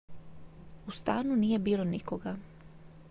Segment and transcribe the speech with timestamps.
[0.87, 2.35] u stanu nije bilo nikoga